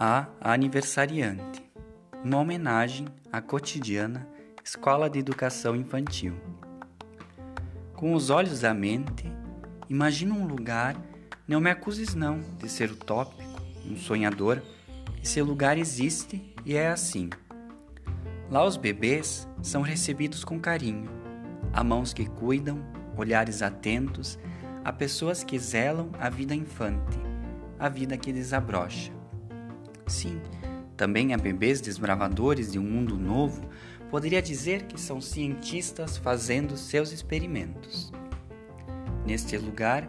[0.00, 1.60] a aniversariante,
[2.24, 4.28] uma homenagem à cotidiana
[4.64, 6.34] Escola de Educação Infantil.
[7.94, 9.24] Com os olhos da mente,
[9.90, 10.94] imagina um lugar,
[11.48, 14.62] não me acuses não de ser utópico, um sonhador,
[15.20, 17.28] esse lugar existe e é assim.
[18.48, 21.10] Lá os bebês são recebidos com carinho,
[21.72, 22.78] há mãos que cuidam,
[23.16, 24.38] olhares atentos,
[24.84, 27.18] há pessoas que zelam a vida infante,
[27.80, 29.17] a vida que desabrocha.
[30.08, 30.40] Sim,
[30.96, 33.68] também há bebês desbravadores de um mundo novo,
[34.10, 38.10] poderia dizer que são cientistas fazendo seus experimentos.
[39.26, 40.08] Neste lugar,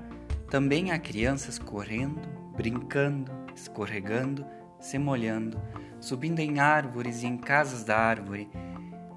[0.50, 2.22] também há crianças correndo,
[2.56, 4.46] brincando, escorregando,
[4.80, 5.62] se molhando,
[6.00, 8.50] subindo em árvores e em casas da árvore,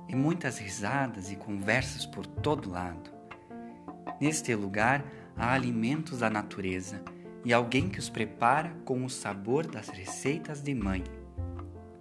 [0.08, 3.10] e muitas risadas e conversas por todo lado.
[4.20, 5.05] Neste lugar
[5.36, 7.02] há alimentos da natureza
[7.45, 11.03] e alguém que os prepara com o sabor das receitas de mãe.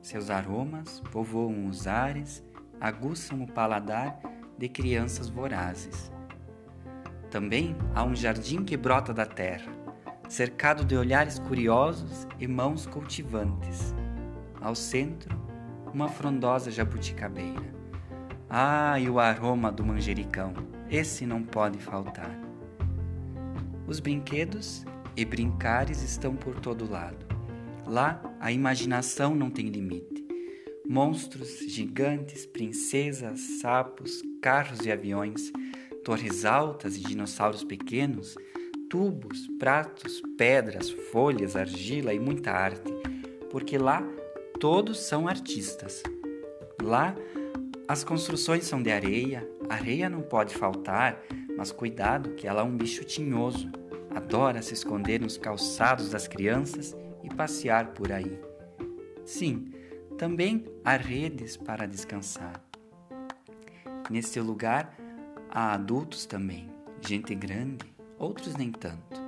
[0.02, 2.44] Seus aromas povoam os ares,
[2.80, 4.20] aguçam o paladar
[4.58, 6.12] de crianças vorazes.
[7.30, 9.72] Também há um jardim que brota da terra,
[10.28, 13.94] cercado de olhares curiosos e mãos cultivantes.
[14.60, 15.40] Ao centro,
[15.94, 17.82] uma frondosa jabuticabeira.
[18.50, 20.54] Ah, e o aroma do manjericão,
[20.90, 22.38] esse não pode faltar.
[23.88, 27.26] Os brinquedos e brincares estão por todo lado.
[27.86, 30.26] Lá a imaginação não tem limite.
[30.88, 35.52] Monstros gigantes, princesas, sapos, carros e aviões,
[36.03, 38.36] torres altas e dinossauros pequenos,
[38.90, 42.92] tubos, pratos, pedras, folhas, argila e muita arte,
[43.50, 44.03] porque lá
[44.59, 46.03] todos são artistas.
[46.81, 47.16] Lá
[47.88, 51.22] as construções são de areia, areia não pode faltar,
[51.58, 53.70] mas cuidado que ela é um bicho tinhoso
[54.16, 58.40] adora se esconder nos calçados das crianças e passear por aí.
[59.26, 59.72] Sim,
[60.18, 62.62] também há redes para descansar.
[64.09, 64.96] Neste lugar
[65.50, 66.69] há adultos também,
[67.00, 67.86] gente grande,
[68.18, 69.22] outros nem tanto.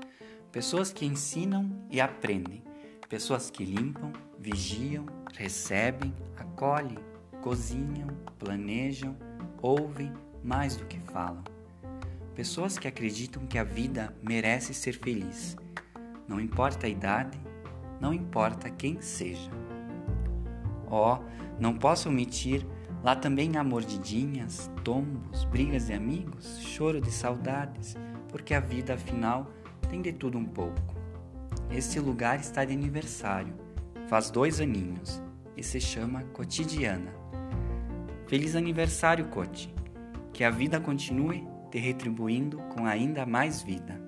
[0.51, 2.63] Pessoas que ensinam e aprendem,
[3.09, 6.97] pessoas que limpam, vigiam, recebem, acolhem,
[7.41, 9.17] cozinham, planejam,
[9.61, 10.13] ouvem
[10.43, 11.43] mais do que falam.
[12.35, 15.55] Pessoas que acreditam que a vida merece ser feliz.
[16.27, 17.39] Não importa a idade,
[18.01, 19.51] não importa quem seja.
[20.89, 21.19] Oh,
[21.59, 22.65] não posso omitir,
[23.03, 27.95] lá também há mordidinhas, tombos, brigas de amigos, choro de saudades,
[28.29, 29.51] porque a vida afinal
[29.87, 30.95] tem de tudo um pouco.
[31.69, 33.53] Este lugar está de aniversário,
[34.07, 35.21] faz dois aninhos
[35.55, 37.13] e se chama Cotidiana.
[38.25, 39.71] Feliz aniversário, Coti!
[40.31, 43.99] Que a vida continue te retribuindo com ainda mais vida.